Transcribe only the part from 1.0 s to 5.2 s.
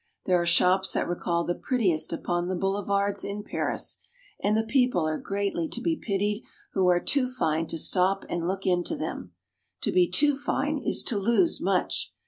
recall the prettiest upon the boulevards in Paris; and the people are